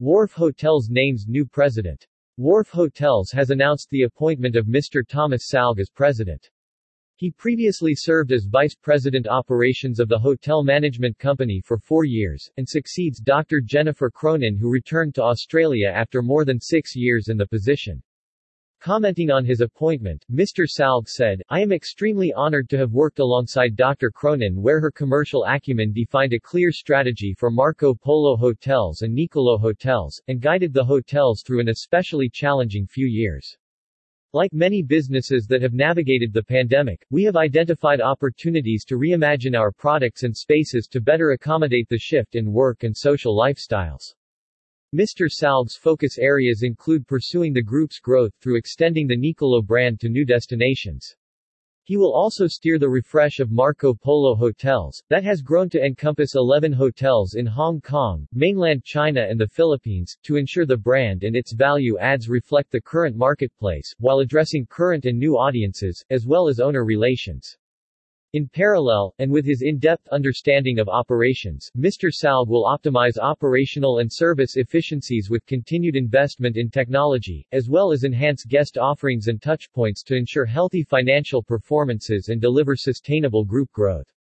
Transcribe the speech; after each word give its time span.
Wharf 0.00 0.32
Hotels 0.32 0.88
names 0.90 1.26
new 1.28 1.46
president. 1.46 2.04
Wharf 2.36 2.68
Hotels 2.68 3.30
has 3.30 3.50
announced 3.50 3.90
the 3.90 4.02
appointment 4.02 4.56
of 4.56 4.66
Mr. 4.66 5.06
Thomas 5.06 5.48
Salg 5.48 5.78
as 5.78 5.88
president. 5.88 6.50
He 7.14 7.30
previously 7.30 7.94
served 7.94 8.32
as 8.32 8.44
Vice 8.46 8.74
President 8.74 9.28
Operations 9.28 10.00
of 10.00 10.08
the 10.08 10.18
Hotel 10.18 10.64
Management 10.64 11.16
Company 11.20 11.62
for 11.64 11.78
four 11.78 12.04
years, 12.04 12.50
and 12.56 12.68
succeeds 12.68 13.20
Dr. 13.20 13.60
Jennifer 13.60 14.10
Cronin 14.10 14.56
who 14.56 14.68
returned 14.68 15.14
to 15.14 15.22
Australia 15.22 15.86
after 15.86 16.22
more 16.22 16.44
than 16.44 16.58
six 16.58 16.96
years 16.96 17.28
in 17.28 17.36
the 17.36 17.46
position. 17.46 18.02
Commenting 18.84 19.30
on 19.30 19.46
his 19.46 19.62
appointment, 19.62 20.26
Mr. 20.30 20.66
Salg 20.68 21.08
said, 21.08 21.40
I 21.48 21.62
am 21.62 21.72
extremely 21.72 22.34
honored 22.34 22.68
to 22.68 22.76
have 22.76 22.92
worked 22.92 23.18
alongside 23.18 23.76
Dr. 23.76 24.10
Cronin 24.10 24.60
where 24.60 24.78
her 24.78 24.90
commercial 24.90 25.46
acumen 25.46 25.94
defined 25.94 26.34
a 26.34 26.38
clear 26.38 26.70
strategy 26.70 27.32
for 27.32 27.50
Marco 27.50 27.94
Polo 27.94 28.36
Hotels 28.36 29.00
and 29.00 29.14
Niccolo 29.14 29.56
Hotels, 29.56 30.20
and 30.28 30.38
guided 30.38 30.74
the 30.74 30.84
hotels 30.84 31.42
through 31.42 31.60
an 31.60 31.70
especially 31.70 32.28
challenging 32.28 32.86
few 32.86 33.06
years. 33.06 33.56
Like 34.34 34.52
many 34.52 34.82
businesses 34.82 35.46
that 35.46 35.62
have 35.62 35.72
navigated 35.72 36.34
the 36.34 36.44
pandemic, 36.44 37.06
we 37.10 37.24
have 37.24 37.36
identified 37.36 38.02
opportunities 38.02 38.84
to 38.84 38.98
reimagine 38.98 39.58
our 39.58 39.72
products 39.72 40.24
and 40.24 40.36
spaces 40.36 40.88
to 40.88 41.00
better 41.00 41.30
accommodate 41.30 41.88
the 41.88 41.96
shift 41.96 42.34
in 42.34 42.52
work 42.52 42.82
and 42.82 42.94
social 42.94 43.34
lifestyles. 43.34 44.12
Mr. 44.94 45.28
Salg's 45.28 45.74
focus 45.74 46.18
areas 46.18 46.62
include 46.62 47.04
pursuing 47.08 47.52
the 47.52 47.60
group's 47.60 47.98
growth 47.98 48.32
through 48.40 48.56
extending 48.56 49.08
the 49.08 49.16
Niccolo 49.16 49.60
brand 49.60 49.98
to 49.98 50.08
new 50.08 50.24
destinations. 50.24 51.16
He 51.82 51.96
will 51.96 52.14
also 52.14 52.46
steer 52.46 52.78
the 52.78 52.88
refresh 52.88 53.40
of 53.40 53.50
Marco 53.50 53.92
Polo 53.92 54.36
Hotels, 54.36 55.02
that 55.08 55.24
has 55.24 55.42
grown 55.42 55.68
to 55.70 55.84
encompass 55.84 56.36
11 56.36 56.72
hotels 56.72 57.34
in 57.34 57.44
Hong 57.44 57.80
Kong, 57.80 58.28
mainland 58.32 58.84
China 58.84 59.26
and 59.28 59.40
the 59.40 59.48
Philippines, 59.48 60.16
to 60.22 60.36
ensure 60.36 60.64
the 60.64 60.76
brand 60.76 61.24
and 61.24 61.34
its 61.34 61.52
value 61.52 61.98
adds 61.98 62.28
reflect 62.28 62.70
the 62.70 62.80
current 62.80 63.16
marketplace, 63.16 63.92
while 63.98 64.20
addressing 64.20 64.64
current 64.64 65.06
and 65.06 65.18
new 65.18 65.36
audiences, 65.36 66.04
as 66.10 66.24
well 66.24 66.46
as 66.46 66.60
owner 66.60 66.84
relations. 66.84 67.58
In 68.34 68.48
parallel, 68.48 69.14
and 69.20 69.30
with 69.30 69.46
his 69.46 69.62
in-depth 69.62 70.08
understanding 70.08 70.80
of 70.80 70.88
operations, 70.88 71.70
Mr. 71.78 72.10
Salg 72.12 72.48
will 72.48 72.64
optimize 72.64 73.16
operational 73.16 74.00
and 74.00 74.12
service 74.12 74.56
efficiencies 74.56 75.30
with 75.30 75.46
continued 75.46 75.94
investment 75.94 76.56
in 76.56 76.68
technology, 76.68 77.46
as 77.52 77.68
well 77.68 77.92
as 77.92 78.02
enhance 78.02 78.44
guest 78.44 78.76
offerings 78.76 79.28
and 79.28 79.40
touchpoints 79.40 80.02
to 80.06 80.16
ensure 80.16 80.46
healthy 80.46 80.82
financial 80.82 81.44
performances 81.44 82.28
and 82.28 82.40
deliver 82.40 82.74
sustainable 82.74 83.44
group 83.44 83.70
growth. 83.70 84.12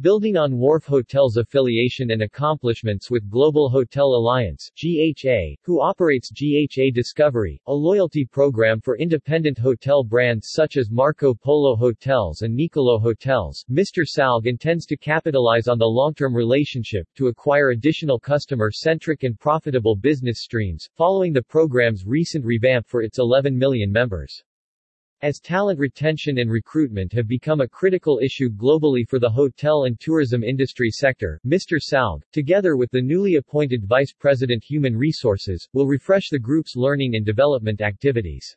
Building 0.00 0.36
on 0.36 0.58
Wharf 0.58 0.86
Hotels' 0.86 1.36
affiliation 1.36 2.10
and 2.10 2.22
accomplishments 2.22 3.12
with 3.12 3.30
Global 3.30 3.68
Hotel 3.68 4.06
Alliance 4.06 4.68
GHA, 4.76 5.54
who 5.62 5.80
operates 5.80 6.32
GHA 6.32 6.90
Discovery, 6.92 7.60
a 7.68 7.72
loyalty 7.72 8.24
program 8.24 8.80
for 8.80 8.98
independent 8.98 9.56
hotel 9.56 10.02
brands 10.02 10.48
such 10.50 10.76
as 10.76 10.90
Marco 10.90 11.32
Polo 11.32 11.76
Hotels 11.76 12.42
and 12.42 12.56
Niccolo 12.56 12.98
Hotels, 12.98 13.64
Mr. 13.70 14.04
Salg 14.04 14.46
intends 14.46 14.84
to 14.86 14.96
capitalize 14.96 15.68
on 15.68 15.78
the 15.78 15.86
long-term 15.86 16.34
relationship 16.34 17.06
to 17.14 17.28
acquire 17.28 17.70
additional 17.70 18.18
customer-centric 18.18 19.22
and 19.22 19.38
profitable 19.38 19.94
business 19.94 20.40
streams, 20.42 20.88
following 20.96 21.32
the 21.32 21.40
program's 21.40 22.04
recent 22.04 22.44
revamp 22.44 22.84
for 22.88 23.02
its 23.02 23.20
11 23.20 23.56
million 23.56 23.92
members. 23.92 24.42
As 25.22 25.40
talent 25.40 25.78
retention 25.78 26.38
and 26.38 26.50
recruitment 26.50 27.12
have 27.12 27.26
become 27.26 27.60
a 27.60 27.68
critical 27.68 28.18
issue 28.22 28.50
globally 28.50 29.08
for 29.08 29.18
the 29.18 29.30
hotel 29.30 29.84
and 29.84 29.98
tourism 29.98 30.44
industry 30.44 30.90
sector, 30.90 31.40
Mr. 31.46 31.78
Salg, 31.80 32.22
together 32.32 32.76
with 32.76 32.90
the 32.90 33.00
newly 33.00 33.36
appointed 33.36 33.86
Vice 33.86 34.12
President 34.12 34.62
Human 34.62 34.96
Resources, 34.96 35.68
will 35.72 35.86
refresh 35.86 36.28
the 36.28 36.38
group's 36.38 36.76
learning 36.76 37.14
and 37.14 37.24
development 37.24 37.80
activities. 37.80 38.56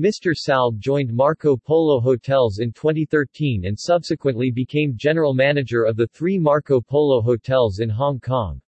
Mr. 0.00 0.34
Salg 0.34 0.78
joined 0.78 1.12
Marco 1.12 1.56
Polo 1.56 2.00
Hotels 2.00 2.58
in 2.60 2.72
2013 2.72 3.64
and 3.64 3.78
subsequently 3.78 4.50
became 4.50 4.94
general 4.96 5.34
manager 5.34 5.84
of 5.84 5.96
the 5.96 6.06
three 6.06 6.38
Marco 6.38 6.80
Polo 6.80 7.20
hotels 7.20 7.80
in 7.80 7.90
Hong 7.90 8.20
Kong. 8.20 8.62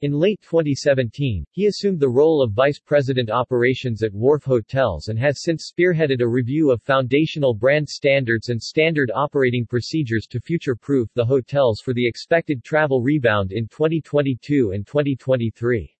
In 0.00 0.12
late 0.12 0.40
2017, 0.42 1.44
he 1.50 1.66
assumed 1.66 1.98
the 1.98 2.08
role 2.08 2.40
of 2.40 2.52
Vice 2.52 2.78
President 2.78 3.30
Operations 3.30 4.04
at 4.04 4.14
Wharf 4.14 4.44
Hotels 4.44 5.08
and 5.08 5.18
has 5.18 5.42
since 5.42 5.72
spearheaded 5.72 6.20
a 6.20 6.28
review 6.28 6.70
of 6.70 6.80
foundational 6.80 7.52
brand 7.52 7.88
standards 7.88 8.48
and 8.48 8.62
standard 8.62 9.10
operating 9.12 9.66
procedures 9.66 10.28
to 10.28 10.40
future-proof 10.40 11.08
the 11.14 11.24
hotels 11.24 11.80
for 11.80 11.92
the 11.94 12.06
expected 12.06 12.62
travel 12.62 13.02
rebound 13.02 13.50
in 13.50 13.66
2022 13.66 14.70
and 14.70 14.86
2023. 14.86 15.97